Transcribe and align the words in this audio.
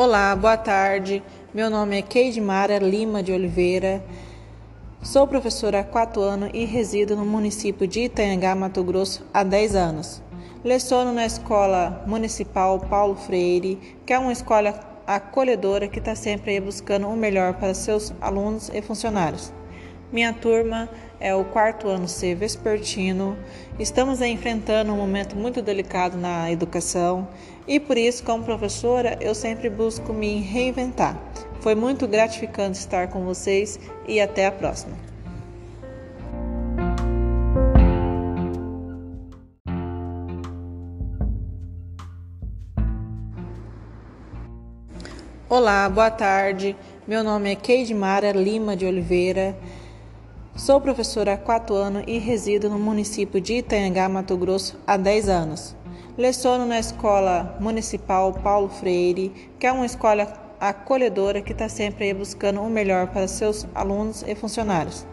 Olá, 0.00 0.36
boa 0.36 0.56
tarde. 0.56 1.24
Meu 1.52 1.68
nome 1.68 1.98
é 1.98 2.02
Keide 2.02 2.40
Mara 2.40 2.78
Lima 2.78 3.20
de 3.20 3.32
Oliveira. 3.32 4.00
Sou 5.02 5.26
professora 5.26 5.80
há 5.80 5.82
quatro 5.82 6.22
anos 6.22 6.50
e 6.54 6.64
resido 6.64 7.16
no 7.16 7.24
município 7.26 7.84
de 7.84 8.02
Itanhangá, 8.02 8.54
Mato 8.54 8.84
Grosso, 8.84 9.26
há 9.34 9.42
10 9.42 9.74
anos. 9.74 10.22
Leciono 10.62 11.12
na 11.12 11.26
Escola 11.26 12.04
Municipal 12.06 12.78
Paulo 12.78 13.16
Freire, 13.16 13.98
que 14.06 14.12
é 14.12 14.18
uma 14.20 14.30
escola 14.30 14.78
acolhedora 15.04 15.88
que 15.88 15.98
está 15.98 16.14
sempre 16.14 16.60
buscando 16.60 17.08
o 17.08 17.16
melhor 17.16 17.54
para 17.54 17.74
seus 17.74 18.14
alunos 18.20 18.70
e 18.72 18.80
funcionários. 18.80 19.52
Minha 20.10 20.32
turma 20.32 20.88
é 21.20 21.34
o 21.34 21.44
quarto 21.44 21.86
ano 21.86 22.08
C 22.08 22.34
vespertino. 22.34 23.36
Estamos 23.78 24.22
enfrentando 24.22 24.90
um 24.90 24.96
momento 24.96 25.36
muito 25.36 25.60
delicado 25.60 26.16
na 26.16 26.50
educação 26.50 27.28
e 27.66 27.78
por 27.78 27.98
isso, 27.98 28.24
como 28.24 28.42
professora, 28.42 29.18
eu 29.20 29.34
sempre 29.34 29.68
busco 29.68 30.14
me 30.14 30.40
reinventar. 30.40 31.20
Foi 31.60 31.74
muito 31.74 32.08
gratificante 32.08 32.78
estar 32.78 33.08
com 33.08 33.22
vocês 33.22 33.78
e 34.06 34.18
até 34.18 34.46
a 34.46 34.52
próxima. 34.52 34.96
Olá, 45.50 45.88
boa 45.88 46.10
tarde. 46.10 46.74
Meu 47.06 47.24
nome 47.24 47.52
é 47.52 47.54
Keide 47.54 47.94
Mara 47.94 48.32
Lima 48.32 48.76
de 48.76 48.86
Oliveira. 48.86 49.56
Sou 50.58 50.80
professora 50.80 51.34
há 51.34 51.36
quatro 51.36 51.76
anos 51.76 52.02
e 52.08 52.18
resido 52.18 52.68
no 52.68 52.80
município 52.80 53.40
de 53.40 53.58
Itanhangá, 53.58 54.08
Mato 54.08 54.36
Grosso, 54.36 54.76
há 54.84 54.96
10 54.96 55.28
anos. 55.28 55.76
Leciono 56.16 56.66
na 56.66 56.80
Escola 56.80 57.56
Municipal 57.60 58.32
Paulo 58.32 58.68
Freire, 58.68 59.32
que 59.56 59.68
é 59.68 59.72
uma 59.72 59.86
escola 59.86 60.26
acolhedora 60.58 61.40
que 61.40 61.52
está 61.52 61.68
sempre 61.68 62.12
buscando 62.12 62.60
o 62.60 62.68
melhor 62.68 63.06
para 63.06 63.28
seus 63.28 63.68
alunos 63.72 64.24
e 64.26 64.34
funcionários. 64.34 65.06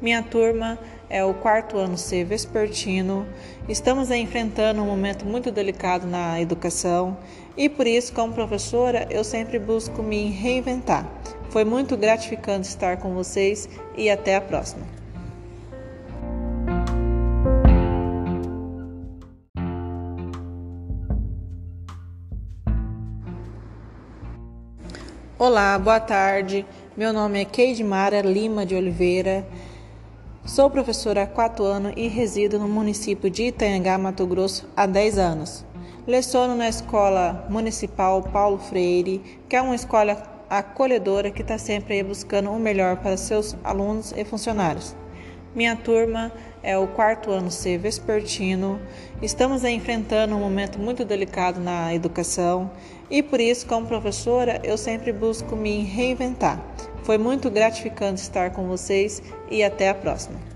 Minha 0.00 0.22
turma 0.22 0.78
é 1.10 1.24
o 1.24 1.34
quarto 1.34 1.76
ano 1.76 1.98
C 1.98 2.22
vespertino. 2.22 3.26
Estamos 3.68 4.12
enfrentando 4.12 4.80
um 4.80 4.86
momento 4.86 5.26
muito 5.26 5.50
delicado 5.50 6.06
na 6.06 6.40
educação 6.40 7.16
e 7.56 7.68
por 7.68 7.88
isso, 7.88 8.12
como 8.12 8.32
professora, 8.32 9.08
eu 9.10 9.24
sempre 9.24 9.58
busco 9.58 10.04
me 10.04 10.30
reinventar. 10.30 11.04
Foi 11.54 11.64
muito 11.64 11.96
gratificante 11.96 12.66
estar 12.66 12.96
com 12.96 13.14
vocês 13.14 13.68
e 13.96 14.10
até 14.10 14.34
a 14.34 14.40
próxima. 14.40 14.84
Olá, 25.38 25.78
boa 25.78 26.00
tarde. 26.00 26.66
Meu 26.96 27.12
nome 27.12 27.40
é 27.40 27.44
Keide 27.44 27.84
Mara 27.84 28.20
Lima 28.20 28.66
de 28.66 28.74
Oliveira. 28.74 29.46
Sou 30.44 30.68
professora 30.68 31.22
há 31.22 31.26
quatro 31.28 31.62
anos 31.62 31.92
e 31.96 32.08
resido 32.08 32.58
no 32.58 32.66
município 32.66 33.30
de 33.30 33.44
Itanhangá, 33.44 33.96
Mato 33.96 34.26
Grosso, 34.26 34.68
há 34.76 34.86
10 34.86 35.18
anos. 35.18 35.64
Leciono 36.04 36.56
na 36.56 36.68
Escola 36.68 37.46
Municipal 37.48 38.24
Paulo 38.24 38.58
Freire, 38.58 39.20
que 39.48 39.54
é 39.54 39.62
uma 39.62 39.76
escola 39.76 40.33
acolhedora 40.48 41.30
que 41.30 41.42
está 41.42 41.58
sempre 41.58 41.94
aí 41.94 42.02
buscando 42.02 42.50
o 42.50 42.58
melhor 42.58 42.96
para 42.96 43.16
seus 43.16 43.56
alunos 43.64 44.12
e 44.16 44.24
funcionários. 44.24 44.94
Minha 45.54 45.76
turma 45.76 46.32
é 46.62 46.76
o 46.76 46.88
quarto 46.88 47.30
ano 47.30 47.50
C 47.50 47.78
vespertino. 47.78 48.80
Estamos 49.22 49.62
enfrentando 49.62 50.34
um 50.34 50.40
momento 50.40 50.78
muito 50.78 51.04
delicado 51.04 51.60
na 51.60 51.94
educação 51.94 52.70
e 53.08 53.22
por 53.22 53.40
isso, 53.40 53.66
como 53.66 53.86
professora, 53.86 54.60
eu 54.64 54.76
sempre 54.76 55.12
busco 55.12 55.54
me 55.54 55.84
reinventar. 55.84 56.60
Foi 57.04 57.18
muito 57.18 57.50
gratificante 57.50 58.20
estar 58.20 58.50
com 58.50 58.66
vocês 58.66 59.22
e 59.50 59.62
até 59.62 59.90
a 59.90 59.94
próxima. 59.94 60.53